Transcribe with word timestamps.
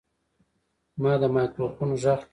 ما 1.01 1.13
د 1.21 1.23
مایکروفون 1.35 1.89
غږ 2.01 2.01
ټیون 2.09 2.19
کړ. 2.19 2.29